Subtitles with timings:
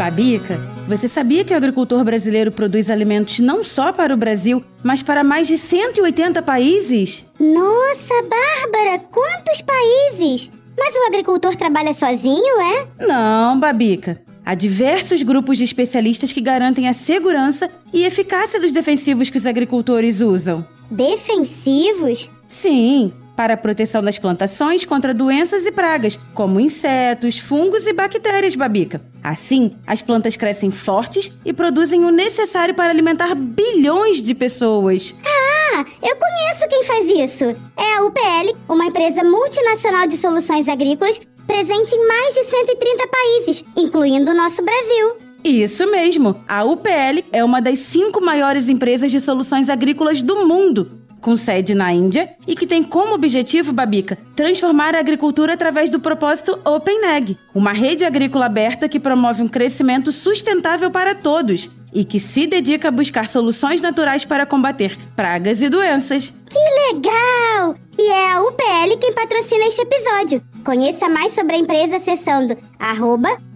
[0.00, 0.58] Babica,
[0.88, 5.22] você sabia que o agricultor brasileiro produz alimentos não só para o Brasil, mas para
[5.22, 7.26] mais de 180 países?
[7.38, 10.50] Nossa, Bárbara, quantos países!
[10.78, 13.06] Mas o agricultor trabalha sozinho, é?
[13.06, 14.22] Não, Babica.
[14.42, 19.44] Há diversos grupos de especialistas que garantem a segurança e eficácia dos defensivos que os
[19.44, 20.64] agricultores usam.
[20.90, 22.30] Defensivos?
[22.48, 28.54] Sim, para a proteção das plantações contra doenças e pragas, como insetos, fungos e bactérias,
[28.54, 29.00] Babica.
[29.24, 35.14] Assim, as plantas crescem fortes e produzem o necessário para alimentar bilhões de pessoas.
[35.24, 37.44] Ah, eu conheço quem faz isso.
[37.78, 43.64] É a UPL, uma empresa multinacional de soluções agrícolas presente em mais de 130 países,
[43.74, 45.16] incluindo o nosso Brasil.
[45.42, 46.44] Isso mesmo!
[46.46, 51.74] A UPL é uma das cinco maiores empresas de soluções agrícolas do mundo com sede
[51.74, 57.36] na Índia e que tem como objetivo, Babica, transformar a agricultura através do propósito OpenAg,
[57.54, 62.88] uma rede agrícola aberta que promove um crescimento sustentável para todos e que se dedica
[62.88, 66.32] a buscar soluções naturais para combater pragas e doenças.
[66.48, 67.74] Que legal!
[67.98, 70.42] E é a UPL quem patrocina este episódio.
[70.64, 72.56] Conheça mais sobre a empresa acessando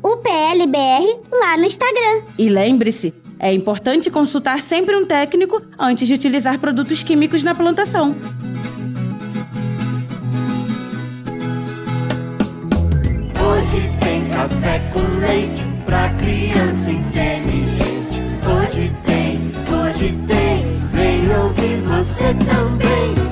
[0.02, 2.22] UPLBR lá no Instagram.
[2.38, 8.16] E lembre-se, é importante consultar sempre um técnico antes de utilizar produtos químicos na plantação.
[13.38, 18.22] Hoje tem café com leite pra criança inteligente.
[18.48, 19.38] Hoje tem,
[19.76, 23.23] hoje tem, vem ouvir você também.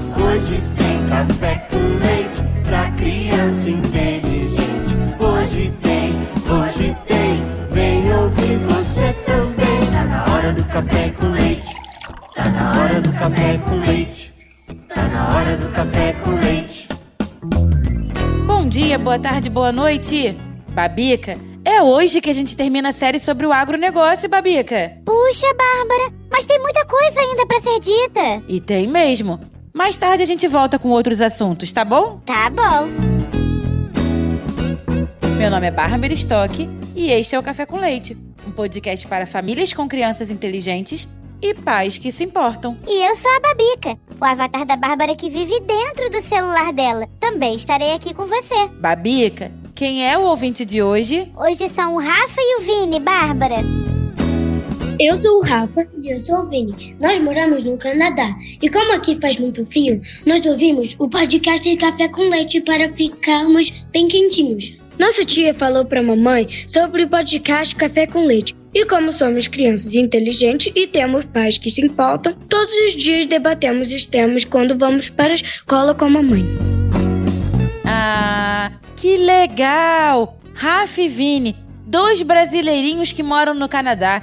[13.23, 14.35] Café com leite.
[14.89, 16.89] Tá na hora do café com leite.
[18.49, 20.37] Bom dia, boa tarde, boa noite.
[20.73, 24.95] Babica, é hoje que a gente termina a série sobre o agronegócio, Babica.
[25.05, 28.43] Puxa, Bárbara, mas tem muita coisa ainda pra ser dita.
[28.49, 29.39] E tem mesmo.
[29.73, 32.21] Mais tarde a gente volta com outros assuntos, tá bom?
[32.27, 32.89] Tá bom.
[35.39, 39.27] Meu nome é Bárbara Stock e este é o Café com Leite, um podcast para
[39.27, 41.07] famílias com crianças inteligentes
[41.43, 42.79] e pais que se importam.
[42.87, 47.09] E eu sou a Babica, o avatar da Bárbara que vive dentro do celular dela.
[47.19, 48.69] Também estarei aqui com você.
[48.79, 51.31] Babica, quem é o ouvinte de hoje?
[51.37, 53.57] Hoje são o Rafa e o Vini, Bárbara.
[55.01, 56.97] Eu sou o Rafa e eu sou o Vini.
[57.01, 61.77] Nós moramos no Canadá e como aqui faz muito frio, nós ouvimos o podcast de
[61.77, 64.77] café com leite para ficarmos bem quentinhos.
[64.99, 68.62] Nossa tia falou para a mamãe sobre o podcast Café com Leite.
[68.75, 73.93] E como somos crianças inteligentes e temos pais que se importam, todos os dias debatemos
[73.93, 76.45] os temas quando vamos para a escola com a mamãe.
[77.85, 80.39] Ah, que legal!
[80.55, 81.57] Rafa e Vini,
[81.87, 84.23] dois brasileirinhos que moram no Canadá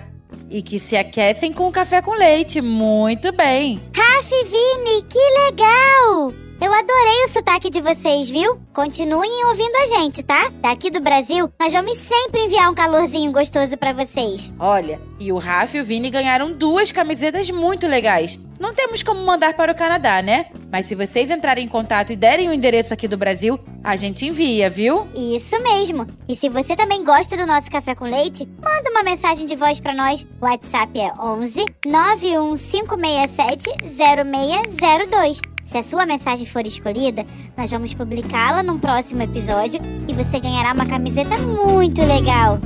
[0.49, 2.59] e que se aquecem com café com leite.
[2.59, 3.79] Muito bem!
[3.95, 6.48] Rafa e Vini, que legal!
[6.61, 8.59] Eu adorei o sotaque de vocês, viu?
[8.73, 10.51] Continuem ouvindo a gente, tá?
[10.61, 14.51] Daqui do Brasil, nós vamos sempre enviar um calorzinho gostoso pra vocês.
[14.59, 18.37] Olha, e o Rafa e o Vini ganharam duas camisetas muito legais.
[18.59, 20.47] Não temos como mandar para o Canadá, né?
[20.69, 24.25] Mas se vocês entrarem em contato e derem o endereço aqui do Brasil, a gente
[24.25, 25.07] envia, viu?
[25.15, 26.05] Isso mesmo.
[26.27, 29.79] E se você também gosta do nosso café com leite, manda uma mensagem de voz
[29.79, 30.27] pra nós.
[30.41, 35.39] O WhatsApp é 11 91567 0602.
[35.69, 37.23] Se a sua mensagem for escolhida,
[37.55, 42.57] nós vamos publicá-la num próximo episódio e você ganhará uma camiseta muito legal.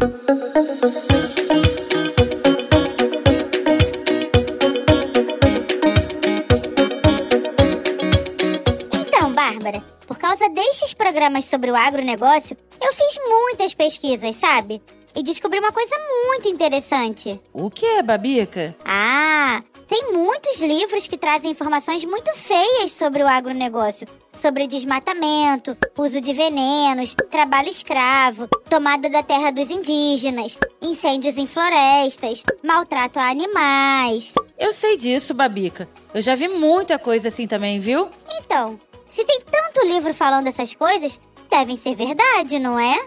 [9.06, 14.82] Então, Bárbara, por causa destes programas sobre o agronegócio, eu fiz muitas pesquisas, sabe?
[15.16, 15.96] E descobri uma coisa
[16.28, 17.40] muito interessante.
[17.54, 18.76] O que é, Babica?
[18.84, 24.08] Ah, tem muitos livros que trazem informações muito feias sobre o agronegócio.
[24.34, 32.44] Sobre desmatamento, uso de venenos, trabalho escravo, tomada da terra dos indígenas, incêndios em florestas,
[32.64, 34.34] maltrato a animais.
[34.58, 35.88] Eu sei disso, Babica.
[36.12, 38.10] Eu já vi muita coisa assim também, viu?
[38.40, 41.20] Então, se tem tanto livro falando essas coisas,
[41.52, 42.98] devem ser verdade, não é?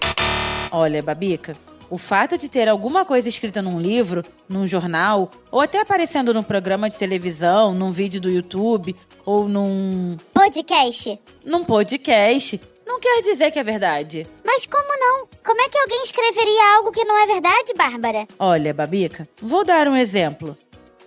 [0.70, 1.56] Olha, Babica,
[1.88, 6.42] o fato de ter alguma coisa escrita num livro, num jornal, ou até aparecendo num
[6.42, 10.16] programa de televisão, num vídeo do YouTube, ou num.
[10.32, 11.18] Podcast.
[11.44, 14.26] num podcast, não quer dizer que é verdade.
[14.44, 15.28] Mas como não?
[15.44, 18.26] Como é que alguém escreveria algo que não é verdade, Bárbara?
[18.38, 20.56] Olha, Babica, vou dar um exemplo.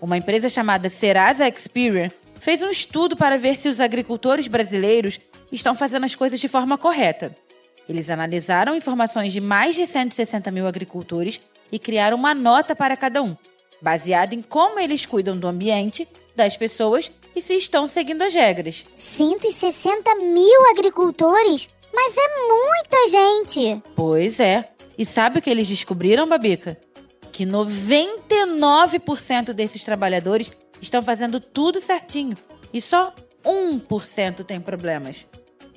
[0.01, 2.09] Uma empresa chamada Serasa Experian
[2.39, 5.19] fez um estudo para ver se os agricultores brasileiros
[5.51, 7.35] estão fazendo as coisas de forma correta.
[7.89, 11.41] Eles analisaram informações de mais de 160 mil agricultores
[11.71, 13.35] e criaram uma nota para cada um,
[13.81, 18.85] baseada em como eles cuidam do ambiente, das pessoas e se estão seguindo as regras.
[18.93, 21.73] 160 mil agricultores?
[21.91, 23.81] Mas é muita gente!
[23.95, 24.69] Pois é.
[24.95, 26.77] E sabe o que eles descobriram, Babica?
[27.31, 32.37] Que 99% desses trabalhadores estão fazendo tudo certinho
[32.71, 35.25] e só 1% tem problemas.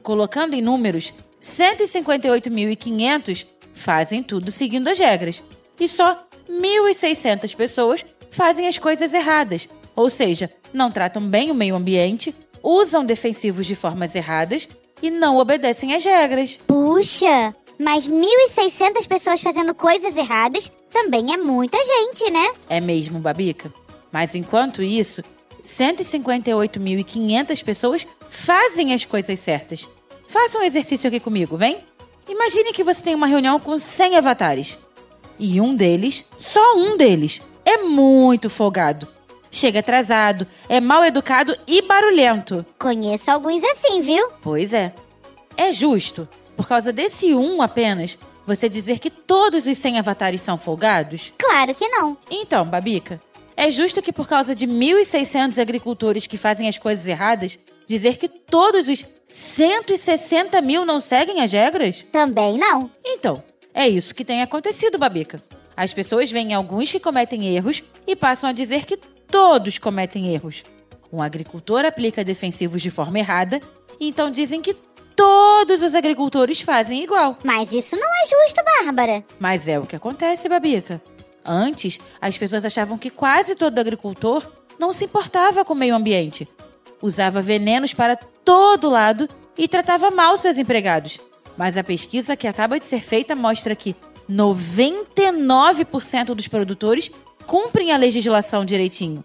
[0.02, 5.42] Colocando em números, 158.500 fazem tudo seguindo as regras
[5.80, 11.74] e só 1.600 pessoas fazem as coisas erradas, ou seja, não tratam bem o meio
[11.74, 14.68] ambiente, usam defensivos de formas erradas
[15.02, 16.58] e não obedecem às regras.
[16.66, 22.52] Puxa, mas 1.600 pessoas fazendo coisas erradas também é muita gente, né?
[22.68, 23.72] É mesmo, Babica?
[24.12, 25.22] Mas enquanto isso,
[25.62, 29.88] 158.500 pessoas fazem as coisas certas.
[30.32, 31.84] Faça um exercício aqui comigo, vem?
[32.26, 34.78] Imagine que você tem uma reunião com 100 avatares.
[35.38, 39.06] E um deles, só um deles, é muito folgado.
[39.50, 42.64] Chega atrasado, é mal educado e barulhento.
[42.78, 44.26] Conheço alguns assim, viu?
[44.40, 44.94] Pois é.
[45.54, 46.26] É justo,
[46.56, 51.30] por causa desse um apenas, você dizer que todos os 100 avatares são folgados?
[51.36, 52.16] Claro que não.
[52.30, 53.20] Então, Babica,
[53.54, 58.28] é justo que por causa de 1.600 agricultores que fazem as coisas erradas, dizer que
[58.28, 62.04] todos os 160 mil não seguem as regras?
[62.12, 62.90] Também não.
[63.02, 63.42] Então,
[63.72, 65.42] é isso que tem acontecido, Babica.
[65.74, 70.62] As pessoas veem alguns que cometem erros e passam a dizer que todos cometem erros.
[71.10, 73.58] Um agricultor aplica defensivos de forma errada,
[73.98, 74.74] e então dizem que
[75.16, 77.38] todos os agricultores fazem igual.
[77.42, 79.24] Mas isso não é justo, Bárbara.
[79.40, 81.00] Mas é o que acontece, Babica.
[81.42, 84.46] Antes, as pessoas achavam que quase todo agricultor
[84.78, 86.46] não se importava com o meio ambiente.
[87.00, 91.20] Usava venenos para todo lado e tratava mal seus empregados.
[91.56, 93.94] Mas a pesquisa que acaba de ser feita mostra que
[94.30, 97.10] 99% dos produtores
[97.46, 99.24] cumprem a legislação direitinho.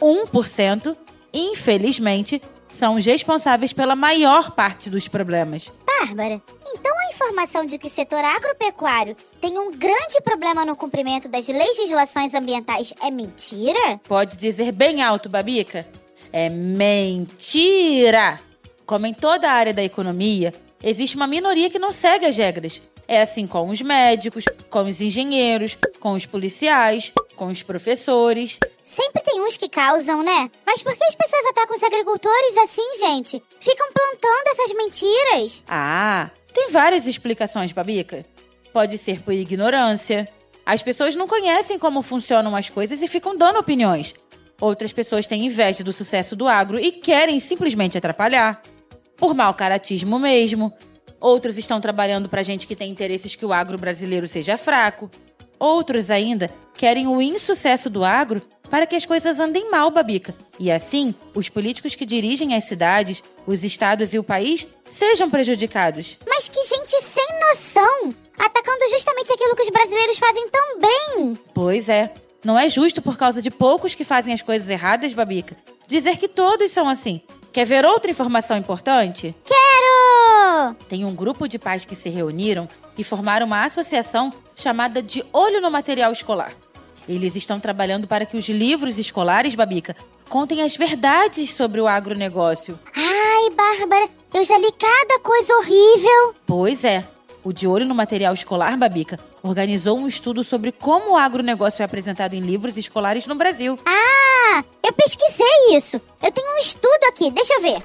[0.00, 0.96] 1%,
[1.32, 2.40] infelizmente,
[2.70, 5.72] são os responsáveis pela maior parte dos problemas.
[5.86, 11.28] Bárbara, então a informação de que o setor agropecuário tem um grande problema no cumprimento
[11.28, 13.98] das legislações ambientais é mentira?
[14.06, 15.88] Pode dizer bem alto, Babica?
[16.32, 18.38] É mentira!
[18.88, 22.80] Como em toda a área da economia, existe uma minoria que não segue as regras.
[23.06, 28.58] É assim com os médicos, com os engenheiros, com os policiais, com os professores.
[28.82, 30.50] Sempre tem uns que causam, né?
[30.64, 33.42] Mas por que as pessoas atacam os agricultores assim, gente?
[33.60, 35.64] Ficam plantando essas mentiras.
[35.68, 38.24] Ah, tem várias explicações, Babica.
[38.72, 40.26] Pode ser por ignorância.
[40.64, 44.14] As pessoas não conhecem como funcionam as coisas e ficam dando opiniões.
[44.58, 48.62] Outras pessoas têm inveja do sucesso do agro e querem simplesmente atrapalhar.
[49.18, 50.72] Por mau caratismo mesmo.
[51.20, 55.10] Outros estão trabalhando para gente que tem interesses que o agro brasileiro seja fraco.
[55.58, 60.34] Outros ainda querem o insucesso do agro para que as coisas andem mal, Babica.
[60.58, 66.18] E assim, os políticos que dirigem as cidades, os estados e o país sejam prejudicados.
[66.26, 68.14] Mas que gente sem noção!
[68.38, 71.38] Atacando justamente aquilo que os brasileiros fazem tão bem!
[71.52, 72.12] Pois é.
[72.44, 75.56] Não é justo por causa de poucos que fazem as coisas erradas, Babica,
[75.88, 77.20] dizer que todos são assim.
[77.58, 79.34] Quer ver outra informação importante?
[79.44, 80.76] Quero!
[80.88, 85.60] Tem um grupo de pais que se reuniram e formaram uma associação chamada de Olho
[85.60, 86.52] no Material Escolar.
[87.08, 89.96] Eles estão trabalhando para que os livros escolares, Babica,
[90.28, 92.78] contem as verdades sobre o agronegócio.
[92.94, 96.36] Ai, Bárbara, eu já li cada coisa horrível.
[96.46, 97.04] Pois é.
[97.42, 101.84] O De Olho no Material Escolar, Babica, organizou um estudo sobre como o agronegócio é
[101.84, 103.76] apresentado em livros escolares no Brasil.
[103.84, 104.17] Ah,
[104.82, 106.00] eu pesquisei isso.
[106.22, 107.82] Eu tenho um estudo aqui, deixa eu ver.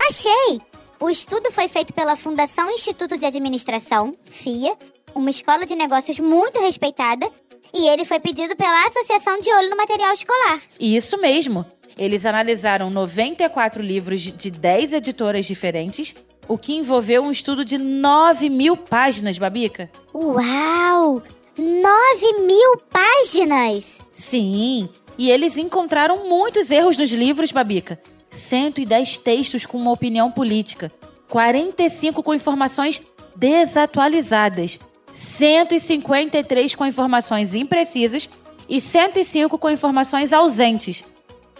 [0.00, 0.60] Achei!
[1.00, 4.76] O estudo foi feito pela Fundação Instituto de Administração, FIA,
[5.14, 7.28] uma escola de negócios muito respeitada,
[7.74, 10.60] e ele foi pedido pela Associação de Olho no Material Escolar.
[10.78, 11.64] Isso mesmo.
[11.96, 16.14] Eles analisaram 94 livros de 10 editoras diferentes,
[16.48, 19.90] o que envolveu um estudo de 9 mil páginas, Babica.
[20.14, 21.22] Uau!
[21.56, 24.00] 9 mil páginas!
[24.12, 24.88] Sim,
[25.22, 27.96] e eles encontraram muitos erros nos livros, Babica.
[28.28, 30.90] 110 textos com uma opinião política,
[31.30, 33.00] 45 com informações
[33.36, 34.80] desatualizadas,
[35.12, 38.28] 153 com informações imprecisas
[38.68, 41.04] e 105 com informações ausentes.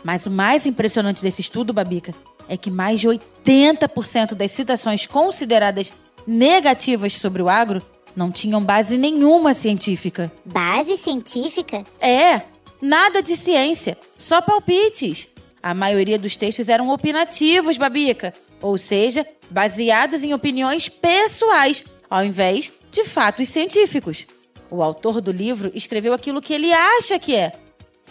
[0.02, 2.12] Mas o mais impressionante desse estudo, Babica,
[2.48, 5.92] é que mais de 80% das citações consideradas
[6.26, 7.80] negativas sobre o agro
[8.16, 10.32] não tinham base nenhuma científica.
[10.44, 11.86] Base científica?
[12.00, 12.42] É,
[12.82, 15.28] nada de ciência, só palpites.
[15.62, 22.72] A maioria dos textos eram opinativos, Babica, ou seja, baseados em opiniões pessoais, ao invés
[22.90, 24.26] de fatos científicos.
[24.68, 27.52] O autor do livro escreveu aquilo que ele acha que é,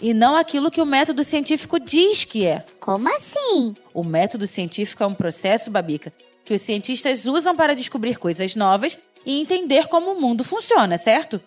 [0.00, 2.64] e não aquilo que o método científico diz que é.
[2.80, 3.76] Como assim?
[3.92, 6.12] O método científico é um processo, Babica,
[6.44, 11.40] que os cientistas usam para descobrir coisas novas e entender como o mundo funciona, certo?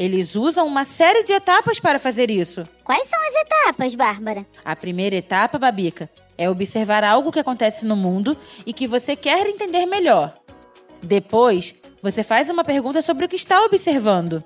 [0.00, 2.66] Eles usam uma série de etapas para fazer isso.
[2.82, 4.46] Quais são as etapas, Bárbara?
[4.64, 9.46] A primeira etapa, Babica, é observar algo que acontece no mundo e que você quer
[9.46, 10.32] entender melhor.
[11.02, 14.42] Depois, você faz uma pergunta sobre o que está observando.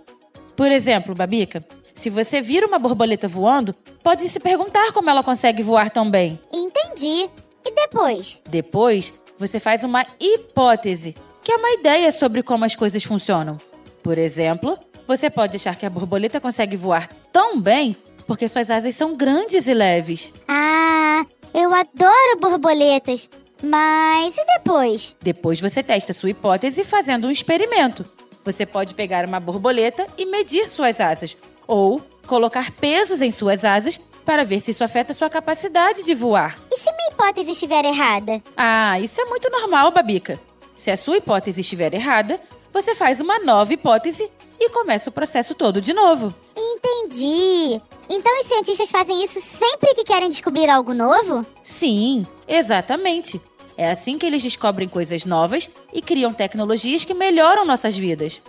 [0.56, 5.62] Por exemplo, Babica, se você vira uma borboleta voando, pode se perguntar como ela consegue
[5.62, 6.36] voar tão bem.
[6.52, 7.30] Entendi.
[7.64, 8.40] E depois?
[8.50, 13.56] Depois, você faz uma hipótese, que é uma ideia sobre como as coisas funcionam.
[14.02, 17.96] Por exemplo, você pode achar que a borboleta consegue voar tão bem
[18.26, 20.32] porque suas asas são grandes e leves.
[20.48, 23.28] Ah, eu adoro borboletas.
[23.62, 25.16] Mas e depois?
[25.22, 28.04] Depois você testa sua hipótese fazendo um experimento.
[28.44, 33.98] Você pode pegar uma borboleta e medir suas asas, ou colocar pesos em suas asas
[34.24, 36.58] para ver se isso afeta sua capacidade de voar.
[36.70, 38.42] E se minha hipótese estiver errada?
[38.56, 40.38] Ah, isso é muito normal, Babica.
[40.74, 42.40] Se a sua hipótese estiver errada,
[42.72, 44.30] você faz uma nova hipótese
[44.64, 46.34] e começa o processo todo de novo.
[46.56, 47.80] Entendi.
[48.08, 51.46] Então os cientistas fazem isso sempre que querem descobrir algo novo?
[51.62, 53.40] Sim, exatamente.
[53.76, 58.40] É assim que eles descobrem coisas novas e criam tecnologias que melhoram nossas vidas.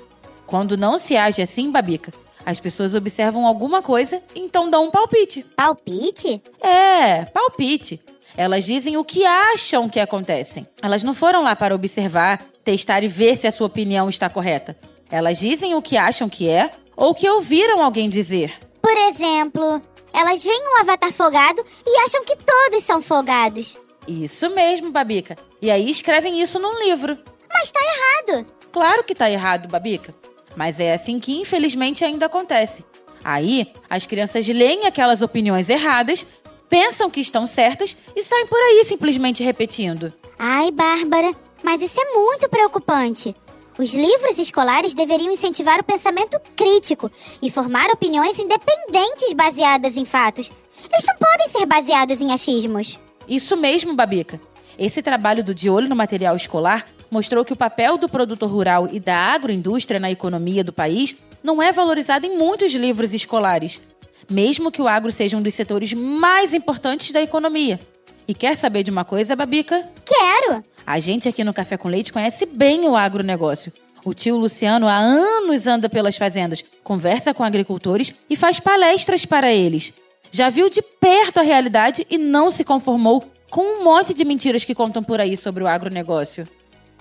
[0.46, 2.14] Quando não se age assim, Babica,
[2.46, 5.44] as pessoas observam alguma coisa então dão um palpite.
[5.56, 6.42] Palpite?
[6.62, 8.00] É, palpite.
[8.38, 10.68] Elas dizem o que acham que acontecem.
[10.82, 14.78] Elas não foram lá para observar, testar e ver se a sua opinião está correta.
[15.10, 18.54] Elas dizem o que acham que é ou que ouviram alguém dizer.
[18.82, 19.82] Por exemplo,
[20.14, 23.78] elas veem um avatar folgado e acham que todos são folgados.
[24.08, 25.38] Isso mesmo, Babica.
[25.62, 27.18] E aí escrevem isso num livro.
[27.52, 28.48] Mas tá errado.
[28.72, 30.14] Claro que tá errado, Babica.
[30.56, 32.86] Mas é assim que infelizmente ainda acontece.
[33.24, 36.26] Aí, as crianças leem aquelas opiniões erradas,
[36.70, 40.14] pensam que estão certas e saem por aí simplesmente repetindo.
[40.38, 41.34] Ai, Bárbara,
[41.64, 43.36] mas isso é muito preocupante.
[43.78, 50.50] Os livros escolares deveriam incentivar o pensamento crítico e formar opiniões independentes baseadas em fatos.
[50.92, 52.98] Eles não podem ser baseados em achismos.
[53.28, 54.40] Isso mesmo, Babica.
[54.78, 58.88] Esse trabalho do De Olho no Material Escolar mostrou que o papel do produtor rural
[58.92, 63.82] e da agroindústria na economia do país não é valorizado em muitos livros escolares,
[64.30, 67.80] mesmo que o agro seja um dos setores mais importantes da economia.
[68.28, 69.88] E quer saber de uma coisa, Babica?
[70.04, 70.64] Quero!
[70.86, 73.72] A gente aqui no Café com Leite conhece bem o agronegócio.
[74.04, 79.52] O tio Luciano há anos anda pelas fazendas, conversa com agricultores e faz palestras para
[79.52, 79.94] eles.
[80.30, 84.64] Já viu de perto a realidade e não se conformou com um monte de mentiras
[84.64, 86.48] que contam por aí sobre o agronegócio.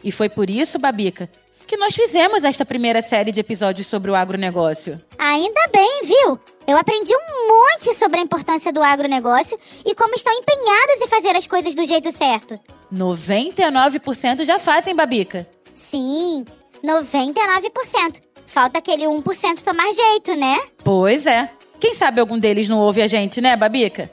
[0.02, 1.28] E foi por isso, Babica,
[1.66, 5.00] que nós fizemos esta primeira série de episódios sobre o agronegócio.
[5.18, 6.38] Ainda bem, viu?
[6.66, 11.36] Eu aprendi um monte sobre a importância do agronegócio e como estão empenhados em fazer
[11.36, 12.58] as coisas do jeito certo.
[12.92, 15.48] 99% já fazem, Babica.
[15.74, 16.44] Sim,
[16.84, 18.22] 99%.
[18.46, 20.60] Falta aquele 1% tomar jeito, né?
[20.82, 21.50] Pois é.
[21.80, 24.10] Quem sabe algum deles não ouve a gente, né, Babica?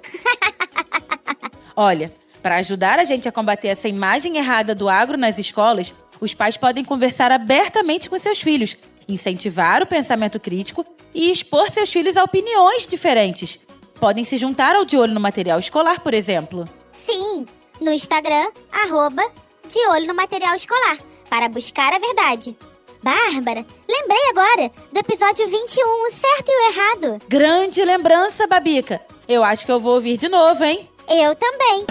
[1.75, 6.35] Olha, para ajudar a gente a combater essa imagem errada do agro nas escolas, os
[6.35, 12.15] pais podem conversar abertamente com seus filhos, incentivar o pensamento crítico e expor seus filhos
[12.15, 13.59] a opiniões diferentes.
[13.99, 16.69] Podem se juntar ao De Olho no Material Escolar, por exemplo.
[16.91, 17.45] Sim,
[17.81, 19.23] no Instagram, arroba
[19.67, 20.97] De Olho no Material Escolar,
[21.29, 22.55] para buscar a verdade.
[23.03, 27.21] Bárbara, lembrei agora do episódio 21, o certo e o errado.
[27.27, 29.01] Grande lembrança, Babica.
[29.27, 30.87] Eu acho que eu vou ouvir de novo, hein?
[31.09, 31.85] Eu também.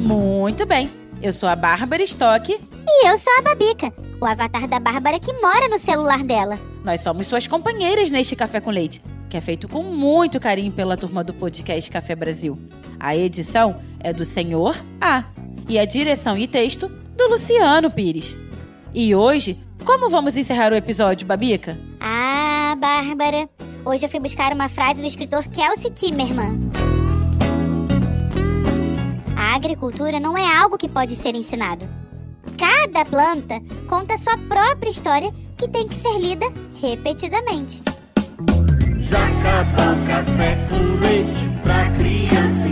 [0.00, 0.90] Muito bem.
[1.20, 2.50] Eu sou a Bárbara Stock.
[2.50, 6.71] E eu sou a Babica, o avatar da Bárbara que mora no celular dela.
[6.84, 10.96] Nós somos suas companheiras neste Café com Leite, que é feito com muito carinho pela
[10.96, 12.58] turma do podcast Café Brasil.
[12.98, 15.24] A edição é do Senhor A
[15.68, 18.36] e a direção e texto do Luciano Pires.
[18.92, 21.78] E hoje, como vamos encerrar o episódio, Babica?
[22.00, 23.48] Ah, Bárbara.
[23.84, 26.70] Hoje eu fui buscar uma frase do escritor Kelsey Timmerman.
[29.36, 31.86] A agricultura não é algo que pode ser ensinado.
[32.58, 36.46] Cada planta conta sua própria história que tem que ser lida
[36.80, 37.82] repetidamente.
[38.98, 39.30] Já
[39.92, 42.68] o café com leite pra criança